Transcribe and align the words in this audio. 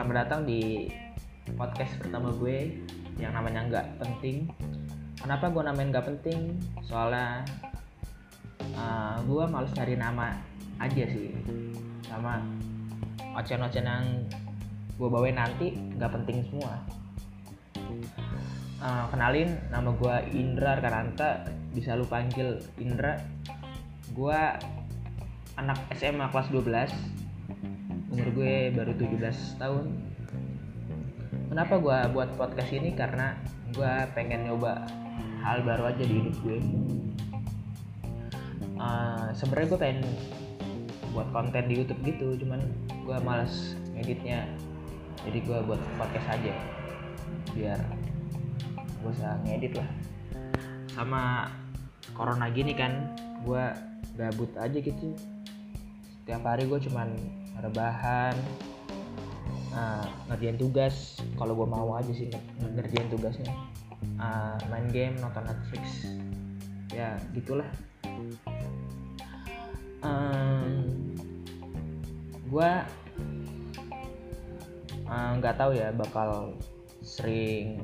selamat 0.00 0.16
datang 0.16 0.48
di 0.48 0.88
podcast 1.60 1.92
pertama 2.00 2.32
gue 2.40 2.72
yang 3.20 3.36
namanya 3.36 3.68
nggak 3.68 4.00
penting. 4.00 4.48
Kenapa 5.20 5.52
gue 5.52 5.60
namain 5.60 5.92
nggak 5.92 6.08
penting? 6.08 6.56
Soalnya 6.88 7.44
uh, 8.80 9.20
gue 9.28 9.44
males 9.44 9.68
cari 9.76 10.00
nama 10.00 10.32
aja 10.80 11.04
sih, 11.04 11.36
sama 12.08 12.40
ocen-ocen 13.36 13.84
yang 13.84 14.24
gue 14.96 15.04
bawain 15.04 15.36
nanti 15.36 15.76
nggak 15.76 16.16
penting 16.16 16.48
semua. 16.48 16.80
Uh, 18.80 19.04
kenalin, 19.12 19.52
nama 19.68 19.92
gue 19.92 20.16
Indra 20.32 20.80
Karanta, 20.80 21.44
bisa 21.76 21.92
lu 21.92 22.08
panggil 22.08 22.56
Indra. 22.80 23.20
Gue 24.16 24.40
anak 25.60 25.76
SMA 25.92 26.24
kelas 26.32 26.48
12 26.48 27.19
umur 28.10 28.28
gue 28.34 28.74
baru 28.74 28.92
17 28.98 29.62
tahun. 29.62 29.86
Kenapa 31.46 31.78
gue 31.78 31.98
buat 32.10 32.30
podcast 32.34 32.70
ini? 32.74 32.90
Karena 32.98 33.38
gue 33.70 33.92
pengen 34.18 34.50
nyoba 34.50 34.82
hal 35.46 35.62
baru 35.62 35.94
aja 35.94 36.02
di 36.02 36.14
hidup 36.18 36.34
gue. 36.42 36.58
Uh, 38.80 39.30
sebenarnya 39.30 39.68
gue 39.70 39.80
pengen 39.80 40.00
buat 41.14 41.28
konten 41.34 41.66
di 41.66 41.74
YouTube 41.82 42.00
gitu 42.06 42.38
cuman 42.38 42.62
gue 43.02 43.16
males 43.26 43.74
editnya 43.98 44.46
jadi 45.26 45.42
gue 45.42 45.58
buat 45.66 45.82
podcast 45.98 46.38
aja 46.38 46.54
biar 47.50 47.82
gue 48.78 49.10
bisa 49.10 49.38
ngedit 49.46 49.74
lah. 49.78 49.90
Sama 50.90 51.50
corona 52.14 52.50
gini 52.50 52.74
kan 52.74 53.14
gue 53.46 53.64
gabut 54.18 54.50
aja 54.58 54.78
gitu 54.78 55.14
setiap 56.20 56.44
hari 56.44 56.68
gue 56.68 56.78
cuman 56.86 57.08
rebahan 57.64 58.36
uh, 59.72 60.06
ngerjain 60.30 60.60
tugas. 60.60 61.18
Kalau 61.40 61.56
gue 61.56 61.68
mau 61.68 61.96
aja 61.96 62.12
sih 62.12 62.30
ngerjain 62.76 63.08
tugasnya. 63.08 63.50
Uh, 64.20 64.56
main 64.68 64.86
game 64.92 65.16
nonton 65.18 65.44
Netflix. 65.48 66.06
Ya 66.92 67.16
gitulah. 67.32 67.68
Um, 70.00 70.86
gue 72.48 72.70
nggak 75.10 75.54
uh, 75.54 75.58
tahu 75.58 75.72
ya 75.76 75.92
bakal 75.92 76.54
sering 77.02 77.82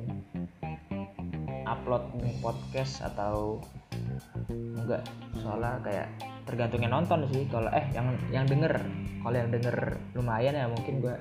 upload 1.67 2.07
podcast 2.41 3.03
atau 3.03 3.59
enggak. 4.49 5.03
Soalnya 5.43 5.83
kayak 5.83 6.09
tergantung 6.47 6.81
yang 6.81 6.95
nonton 6.95 7.27
sih. 7.29 7.45
Kalau 7.51 7.69
eh 7.75 7.85
yang 7.93 8.15
yang 8.31 8.47
denger. 8.47 8.79
Kalau 9.27 9.37
yang 9.37 9.51
denger 9.51 9.77
lumayan 10.15 10.55
ya 10.55 10.71
mungkin 10.71 11.03
gue 11.03 11.15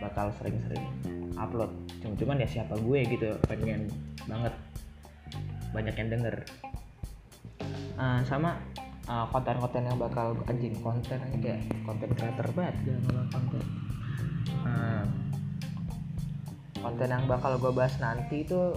bakal 0.00 0.32
sering-sering 0.40 0.82
upload. 1.36 1.68
Cuma 2.00 2.16
cuman 2.16 2.40
ya 2.40 2.48
siapa 2.48 2.74
gue 2.80 3.04
gitu 3.04 3.36
pengen 3.44 3.92
banget 4.24 4.56
banyak 5.76 5.94
yang 5.94 6.08
denger. 6.08 6.36
Uh, 7.96 8.20
sama 8.24 8.60
uh, 9.08 9.28
konten-konten 9.28 9.84
yang 9.84 10.00
bakal 10.00 10.32
anjing. 10.48 10.72
Konten 10.80 11.20
kayak 11.44 11.60
konten 11.84 12.08
creator 12.16 12.48
banget 12.56 12.74
gak 12.88 12.98
ngomong 13.04 13.28
konten. 13.28 13.62
Uh, 14.64 15.04
konten 16.80 17.08
yang 17.12 17.24
bakal 17.28 17.60
gue 17.60 17.72
bahas 17.76 17.92
nanti 18.00 18.40
itu 18.40 18.72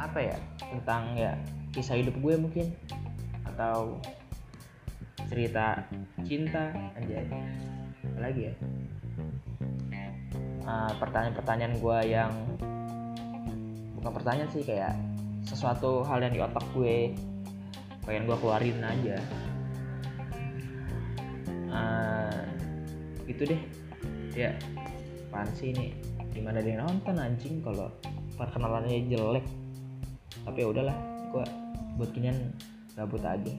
apa 0.00 0.18
ya? 0.32 0.36
Tentang 0.56 1.12
ya 1.20 1.36
kisah 1.76 2.00
hidup 2.00 2.16
gue 2.16 2.34
mungkin 2.40 2.72
atau 3.54 4.02
cerita 5.30 5.86
cinta 6.26 6.74
aja 6.98 7.22
lagi 8.18 8.50
ya? 8.50 8.54
Uh, 10.64 10.92
pertanyaan-pertanyaan 10.98 11.74
gue 11.78 11.98
yang 12.10 12.32
bukan 14.00 14.10
pertanyaan 14.10 14.50
sih 14.50 14.66
kayak 14.66 14.96
sesuatu 15.46 16.02
hal 16.02 16.24
yang 16.24 16.34
di 16.34 16.40
otak 16.42 16.64
gue 16.74 17.14
pengen 18.02 18.26
gue 18.26 18.36
keluarin 18.42 18.82
aja. 18.82 19.16
Uh, 21.70 22.42
gitu 23.30 23.54
deh. 23.54 23.62
Ya 24.34 24.50
apaan 25.30 25.46
sih 25.54 25.70
ini? 25.70 25.94
Gimana 26.34 26.58
dia 26.58 26.82
nonton 26.82 27.14
anjing? 27.22 27.62
Kalau 27.62 27.86
perkenalannya 28.34 29.06
jelek. 29.06 29.46
Tapi 30.42 30.58
ya 30.58 30.66
udahlah 30.68 30.96
gue 31.30 31.44
buat 31.94 32.10
kinian 32.10 32.36
gabut 32.94 33.22
aja. 33.22 33.52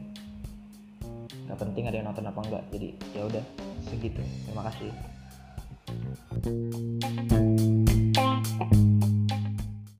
Nggak 1.45 1.59
penting 1.61 1.83
ada 1.85 1.95
yang 1.99 2.07
nonton 2.09 2.25
apa 2.25 2.39
enggak 2.41 2.63
jadi 2.73 2.89
ya 3.13 3.21
udah 3.27 3.43
segitu. 3.85 4.23
Terima 4.47 4.63
kasih 4.71 4.89